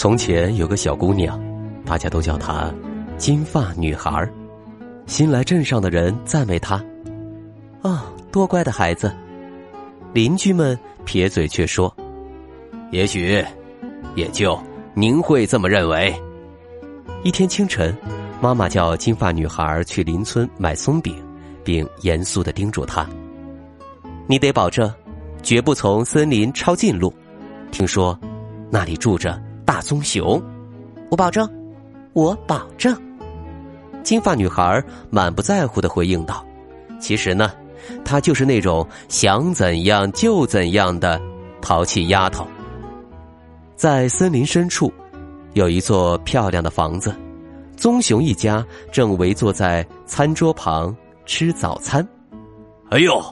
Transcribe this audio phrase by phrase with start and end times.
[0.00, 1.38] 从前有个小姑娘，
[1.84, 2.72] 大家都叫她
[3.18, 4.26] 金发女孩。
[5.04, 6.82] 新来镇上的人赞美她
[7.84, 8.00] ：“哦，
[8.32, 9.14] 多乖的孩子。”
[10.14, 11.94] 邻居们撇嘴却说
[12.92, 13.44] ：“也许，
[14.14, 14.58] 也就
[14.94, 16.18] 您会这么认为。”
[17.22, 17.94] 一天清晨，
[18.40, 21.14] 妈妈叫金发女孩去邻村买松饼，
[21.62, 23.06] 并严肃的叮嘱她
[24.26, 24.90] ：“你得保证，
[25.42, 27.12] 绝不从森林抄近路。
[27.70, 28.18] 听说，
[28.70, 29.38] 那里住着。”
[29.70, 30.42] 大棕熊，
[31.12, 31.48] 我保证，
[32.12, 32.92] 我保证。
[34.02, 36.44] 金发女孩满不在乎的回应道
[36.98, 37.52] ：“其实呢，
[38.04, 41.22] 她就是那种想怎样就怎样的
[41.62, 42.44] 淘气丫头。”
[43.78, 44.92] 在森林深处，
[45.52, 47.14] 有一座漂亮的房子，
[47.76, 50.92] 棕熊一家正围坐在餐桌旁
[51.26, 52.04] 吃早餐。
[52.90, 53.22] 哎呦，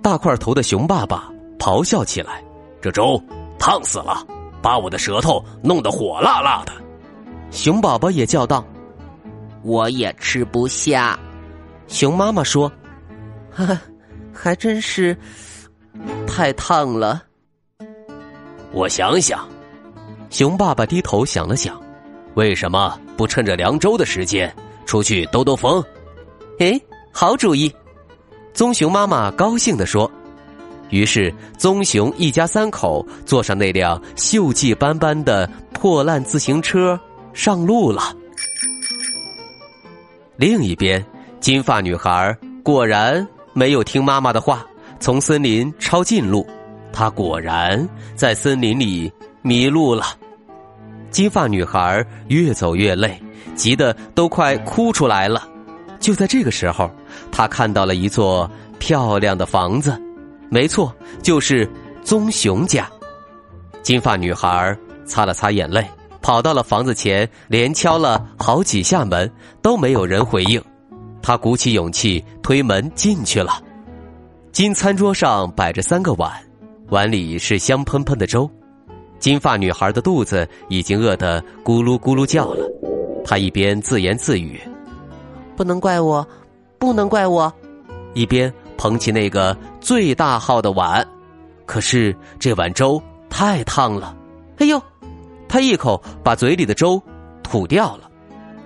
[0.00, 2.42] 大块头的熊爸爸咆哮起来
[2.80, 3.22] ：“这粥
[3.58, 4.26] 烫死了！”
[4.62, 6.72] 把我的舌头弄得火辣辣的，
[7.50, 8.64] 熊宝宝也叫道
[9.62, 11.18] ：“我也吃不下。”
[11.88, 12.70] 熊妈妈说：
[13.50, 13.80] “哈，
[14.32, 15.16] 还真是
[16.26, 17.22] 太烫了。”
[18.72, 19.48] 我想想，
[20.30, 21.80] 熊爸爸低头想了想，
[22.34, 24.54] 为什么不趁着凉州的时间
[24.86, 25.82] 出去兜兜风？
[26.60, 26.80] 哎，
[27.12, 27.74] 好主意！
[28.52, 30.10] 棕熊妈妈高兴地说。
[30.90, 36.98] 于是，棕熊一家三口坐上那辆锈迹斑斑的破烂自行车
[37.32, 38.14] 上路了。
[40.36, 41.04] 另一边，
[41.38, 44.66] 金发女孩果然没有听妈妈的话，
[44.98, 46.46] 从森林抄近路。
[46.92, 49.12] 她果然在森林里
[49.42, 50.04] 迷路了。
[51.10, 53.20] 金发女孩越走越累，
[53.54, 55.46] 急得都快哭出来了。
[56.00, 56.90] 就在这个时候，
[57.30, 59.96] 她看到了一座漂亮的房子。
[60.50, 61.66] 没错，就是
[62.02, 62.90] 棕熊家。
[63.82, 65.88] 金发女孩擦了擦眼泪，
[66.20, 69.30] 跑到了房子前，连敲了好几下门，
[69.62, 70.62] 都没有人回应。
[71.22, 73.62] 她鼓起勇气推门进去了。
[74.50, 76.32] 金餐桌上摆着三个碗，
[76.88, 78.50] 碗里是香喷喷的粥。
[79.20, 82.68] 金发女孩的肚子已经饿得咕噜咕噜叫了。
[83.24, 84.60] 她一边自言自语
[85.54, 86.26] ：“不能怪我，
[86.78, 87.52] 不能怪我。”
[88.14, 88.52] 一边。
[88.80, 91.06] 捧起那个最大号的碗，
[91.66, 92.98] 可是这碗粥
[93.28, 94.16] 太烫了。
[94.56, 94.82] 哎呦，
[95.46, 96.98] 他一口把嘴里的粥
[97.42, 98.10] 吐掉了。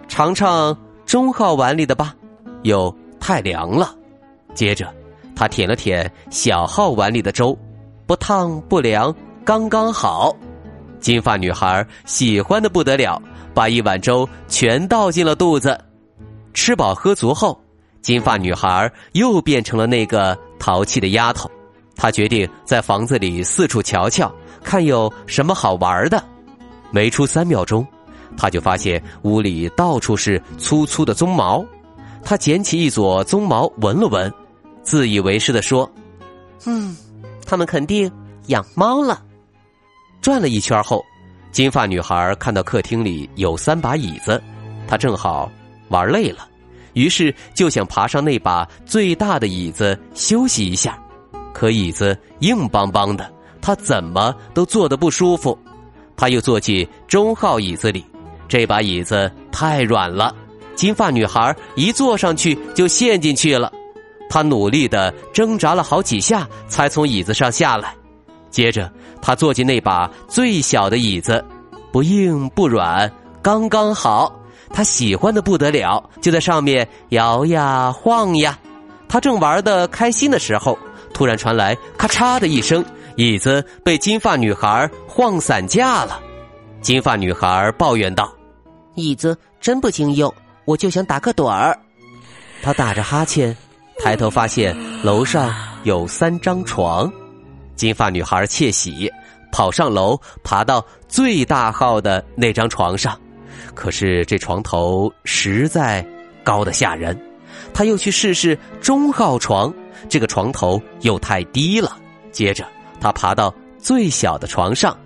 [0.06, 2.14] 尝尝中号碗里的吧，
[2.62, 3.92] 又太凉了。
[4.54, 4.86] 接着，
[5.34, 7.58] 他舔了舔小号碗里的粥，
[8.06, 9.12] 不烫不凉，
[9.44, 10.32] 刚刚好。
[11.00, 13.20] 金发女孩喜欢的不得了，
[13.52, 15.76] 把一碗粥全倒进了肚子。
[16.52, 17.60] 吃饱喝足后。
[18.04, 21.50] 金发女孩又变成了那个淘气的丫头，
[21.96, 24.30] 她决定在房子里四处瞧瞧，
[24.62, 26.22] 看有什么好玩的。
[26.90, 27.84] 没出三秒钟，
[28.36, 31.64] 她就发现屋里到处是粗粗的鬃毛。
[32.22, 34.30] 她捡起一撮鬃毛闻了闻，
[34.82, 35.90] 自以为是的说
[36.66, 36.94] ：“嗯，
[37.46, 38.12] 他们肯定
[38.48, 39.22] 养猫了。”
[40.20, 41.02] 转了一圈后，
[41.52, 44.42] 金发女孩看到客厅里有三把椅子，
[44.86, 45.50] 她正好
[45.88, 46.46] 玩累了。
[46.94, 50.98] 于是就想爬上那把最大的椅子休息一下，
[51.52, 55.56] 可椅子硬邦邦的，他怎么都坐得不舒服。
[56.16, 58.04] 他又坐进中号椅子里，
[58.48, 60.34] 这把椅子太软了，
[60.76, 63.70] 金发女孩一坐上去就陷进去了。
[64.30, 67.94] 他努力的挣扎了好几下，才从椅子上下来。
[68.50, 68.90] 接着，
[69.20, 71.44] 他坐进那把最小的椅子，
[71.92, 73.10] 不硬不软，
[73.42, 74.32] 刚刚好。
[74.74, 78.58] 他喜欢的不得了，就在上面摇呀晃呀。
[79.08, 80.76] 他正玩的开心的时候，
[81.12, 82.84] 突然传来咔嚓的一声，
[83.14, 86.20] 椅子被金发女孩晃散架了。
[86.80, 88.30] 金发女孩抱怨道
[88.96, 90.34] ：“椅子真不经用，
[90.64, 91.78] 我就想打个盹儿。”
[92.60, 93.56] 他打着哈欠，
[94.00, 95.54] 抬头发现楼上
[95.84, 97.10] 有三张床。
[97.76, 99.08] 金发女孩窃喜，
[99.52, 103.16] 跑上楼，爬到最大号的那张床上。
[103.74, 106.04] 可是这床头实在
[106.42, 107.18] 高的吓人，
[107.72, 109.72] 他又去试试中号床，
[110.08, 111.96] 这个床头又太低了。
[112.30, 112.66] 接着
[113.00, 114.96] 他爬到最小的床上，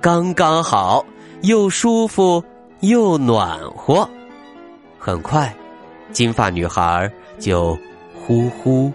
[0.00, 1.04] 刚刚好，
[1.42, 2.42] 又舒服
[2.80, 4.08] 又暖和。
[4.98, 5.54] 很快，
[6.12, 7.78] 金发女孩就
[8.14, 8.92] 呼呼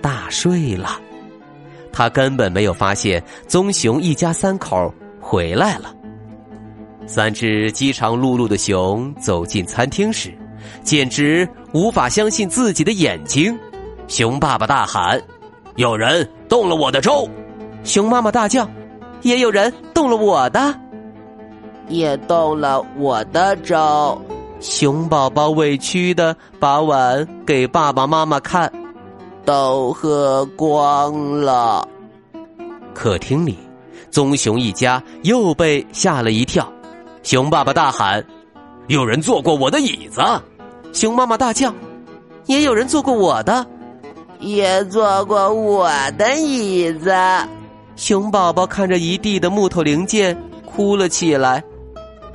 [0.00, 1.00] 大睡了。
[1.92, 5.94] 她根本没有发现棕熊一家三口回来了。
[7.06, 10.32] 三只饥肠辘辘的熊走进餐厅时，
[10.82, 13.58] 简直无法相信自己的眼睛。
[14.08, 15.20] 熊爸爸大喊
[15.76, 17.28] ：“有人动了我的粥！”
[17.84, 18.68] 熊妈妈大叫
[19.22, 20.74] ：“也有人动了我的，
[21.88, 24.20] 也动了我的粥。”
[24.60, 28.72] 熊宝宝委屈的把碗给爸爸妈妈看，
[29.44, 31.86] 都喝光了。
[32.94, 33.58] 客厅里，
[34.10, 36.72] 棕熊一家又被吓了一跳。
[37.22, 38.24] 熊爸爸大喊
[38.88, 40.20] ：“有人坐过我的椅子！”
[40.92, 41.72] 熊妈妈大叫
[42.46, 43.64] ：“也有人坐过我的，
[44.40, 45.88] 也坐过我
[46.18, 47.14] 的椅子。”
[47.94, 50.36] 熊宝宝看着一地的木头零件，
[50.66, 51.62] 哭了起来。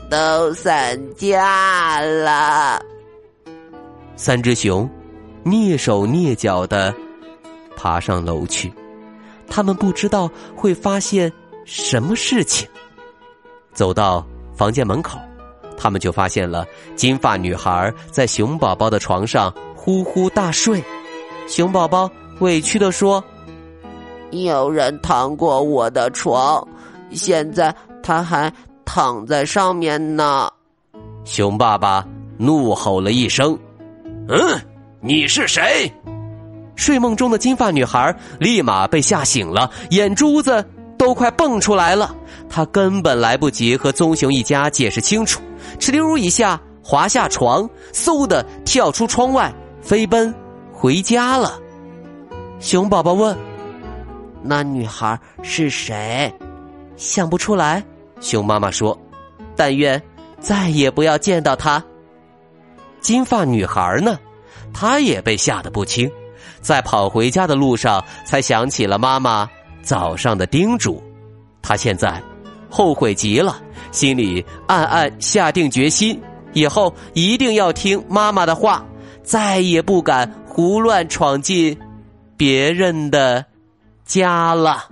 [0.10, 2.82] 都散架了。
[4.16, 4.90] 三只熊
[5.44, 6.96] 蹑手蹑脚的
[7.76, 8.72] 爬上楼去，
[9.50, 11.30] 他们不知道会发现
[11.66, 12.66] 什么事情。
[13.74, 14.26] 走到。
[14.58, 15.20] 房间门口，
[15.78, 16.66] 他们就发现了
[16.96, 20.84] 金发女孩在熊宝宝的床上呼呼大睡。
[21.48, 22.10] 熊宝宝
[22.40, 23.24] 委屈的说
[24.32, 26.68] ：“有人躺过我的床，
[27.12, 28.52] 现在他还
[28.84, 30.50] 躺在上面呢。”
[31.24, 32.06] 熊爸爸
[32.38, 33.58] 怒吼了一声
[34.28, 34.60] ：“嗯，
[35.00, 35.90] 你是谁？”
[36.76, 40.66] 睡梦中的金发女孩立马被吓醒了，眼珠子。
[41.08, 42.14] 都快蹦出来了，
[42.50, 45.42] 他根本来不及和棕熊一家解释清楚，
[45.80, 49.50] 哧溜一下滑下床，嗖的跳出窗外，
[49.82, 50.36] 飞奔
[50.74, 51.58] 回家了。
[52.60, 53.38] 熊宝宝问
[54.44, 56.30] ：“那女孩是谁？”
[56.98, 57.82] 想不出来。
[58.20, 59.00] 熊妈妈说
[59.56, 60.04] ：“但愿
[60.42, 61.82] 再也不要见到她。”
[63.00, 64.20] 金发女孩呢？
[64.74, 66.12] 她也被吓得不轻，
[66.60, 69.50] 在跑回家的路上才想起了妈妈。
[69.88, 71.02] 早上的叮嘱，
[71.62, 72.22] 他现在
[72.70, 73.56] 后悔极了，
[73.94, 76.20] 心里暗暗下定决心，
[76.52, 78.86] 以后一定要听妈妈的话，
[79.24, 81.80] 再也不敢胡乱闯进
[82.36, 83.46] 别人的
[84.04, 84.90] 家了。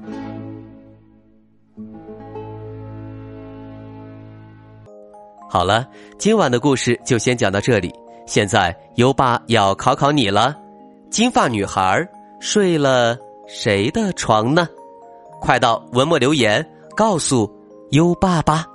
[5.49, 5.85] 好了，
[6.17, 7.93] 今晚的故事就先讲到这里。
[8.25, 10.55] 现在优爸要考考你了：
[11.09, 12.01] 金发女孩
[12.39, 14.65] 睡了谁的床呢？
[15.45, 17.47] 快到文末留言告诉
[17.91, 18.65] 优爸吧，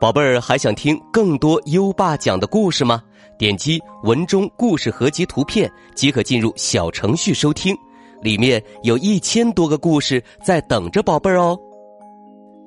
[0.00, 3.02] 宝贝儿还想听更多优爸讲的故事吗？
[3.38, 7.76] 点击文中故事合集图片即可进入小程序收听，
[8.22, 11.54] 里面有一千多个故事在等着宝贝儿哦。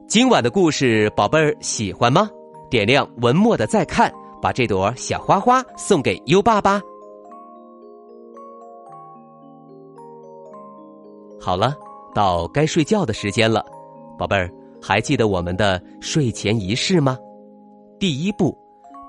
[0.07, 2.29] 今晚的故事宝贝儿喜欢吗？
[2.69, 6.79] 点亮文末的再看，把这朵小花花送给优爸吧。
[11.41, 11.75] 好了。
[12.13, 13.65] 到该睡觉的时间了，
[14.17, 14.49] 宝贝儿，
[14.81, 17.17] 还记得我们的睡前仪式吗？
[17.99, 18.57] 第一步，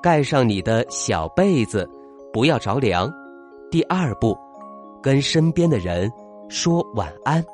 [0.02, 1.88] 盖上你的小被子，
[2.32, 3.12] 不要着凉。
[3.70, 4.36] 第二步，
[5.02, 6.10] 跟身边的人
[6.48, 7.44] 说晚安。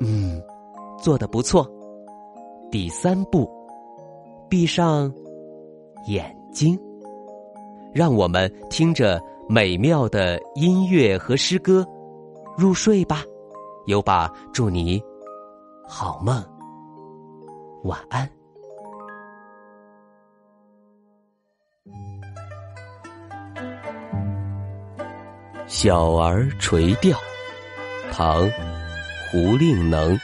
[0.00, 0.42] 嗯，
[0.98, 1.66] 做的不错。
[2.70, 3.50] 第三步，
[4.48, 5.10] 闭上
[6.06, 6.78] 眼睛，
[7.94, 9.18] 让我们听着
[9.48, 11.86] 美妙的音乐和诗歌
[12.58, 13.24] 入睡吧。
[13.86, 15.00] 优爸，祝你
[15.86, 16.44] 好梦，
[17.84, 18.28] 晚安。
[25.68, 27.16] 小儿垂钓，
[28.10, 28.42] 唐·
[29.30, 30.18] 胡令能。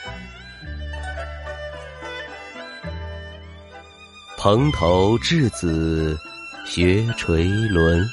[4.37, 6.17] 蓬头稚子
[6.65, 8.05] 学垂纶，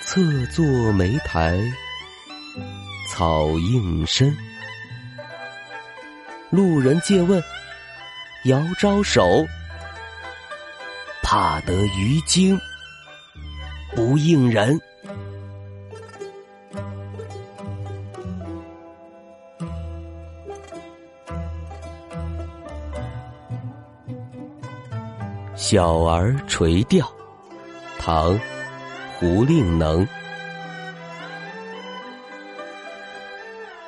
[0.00, 1.60] 侧坐莓苔。
[3.14, 4.34] 草映身，
[6.48, 7.44] 路人借问，
[8.46, 9.44] 遥招手，
[11.22, 12.58] 怕得鱼惊，
[13.94, 14.80] 不应人。
[25.54, 27.06] 小儿垂钓，
[27.98, 28.34] 唐·
[29.18, 30.08] 胡令能。